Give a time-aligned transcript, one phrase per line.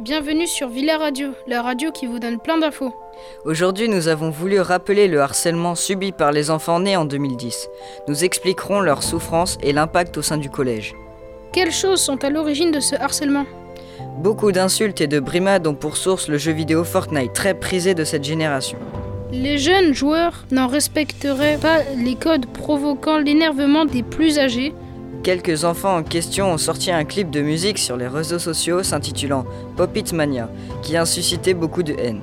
[0.00, 2.92] Bienvenue sur Villa Radio, la radio qui vous donne plein d'infos.
[3.44, 7.68] Aujourd'hui, nous avons voulu rappeler le harcèlement subi par les enfants nés en 2010.
[8.08, 10.96] Nous expliquerons leurs souffrances et l'impact au sein du collège.
[11.52, 13.46] Quelles choses sont à l'origine de ce harcèlement?
[14.18, 18.02] Beaucoup d'insultes et de brimades ont pour source le jeu vidéo Fortnite, très prisé de
[18.02, 18.78] cette génération.
[19.30, 24.74] Les jeunes joueurs n'en respecteraient pas les codes provoquant l'énervement des plus âgés.
[25.22, 29.44] Quelques enfants en question ont sorti un clip de musique sur les réseaux sociaux s'intitulant
[29.76, 30.50] Pop It Mania,
[30.82, 32.20] qui a suscité beaucoup de haine.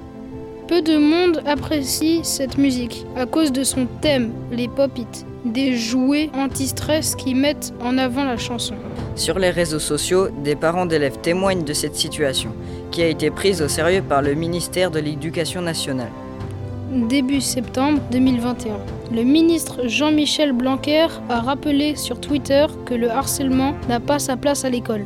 [0.68, 6.30] Peu de monde apprécie cette musique à cause de son thème, les pop-it, des jouets
[6.34, 8.76] anti-stress qui mettent en avant la chanson.
[9.16, 12.52] Sur les réseaux sociaux, des parents d'élèves témoignent de cette situation,
[12.92, 16.12] qui a été prise au sérieux par le ministère de l'Éducation nationale.
[16.92, 18.78] Début septembre 2021,
[19.14, 24.66] le ministre Jean-Michel Blanquer a rappelé sur Twitter que le harcèlement n'a pas sa place
[24.66, 25.06] à l'école.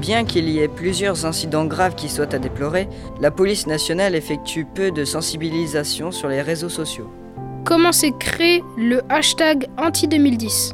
[0.00, 2.88] Bien qu'il y ait plusieurs incidents graves qui soient à déplorer,
[3.20, 7.10] la police nationale effectue peu de sensibilisation sur les réseaux sociaux.
[7.66, 10.72] Comment s'est créé le hashtag anti-2010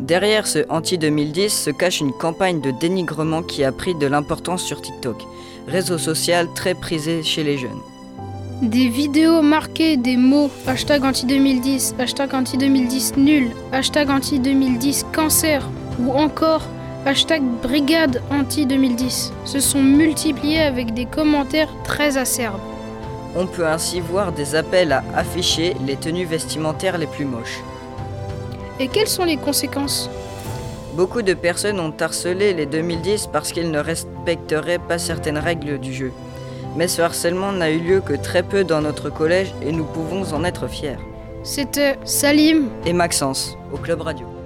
[0.00, 4.82] Derrière ce anti-2010 se cache une campagne de dénigrement qui a pris de l'importance sur
[4.82, 5.24] TikTok,
[5.68, 7.80] réseau social très prisé chez les jeunes.
[8.62, 15.66] Des vidéos marquées des mots hashtag anti-2010, hashtag anti-2010 nul, hashtag anti-2010 cancer
[15.98, 16.60] ou encore
[17.06, 22.60] hashtag brigade anti-2010 se sont multipliés avec des commentaires très acerbes.
[23.34, 27.62] On peut ainsi voir des appels à afficher les tenues vestimentaires les plus moches.
[28.78, 30.10] Et quelles sont les conséquences?
[30.96, 35.94] Beaucoup de personnes ont harcelé les 2010 parce qu'ils ne respecteraient pas certaines règles du
[35.94, 36.12] jeu.
[36.76, 40.32] Mais ce harcèlement n'a eu lieu que très peu dans notre collège et nous pouvons
[40.32, 40.98] en être fiers.
[41.42, 44.39] C'était Salim Et Maxence, au Club Radio.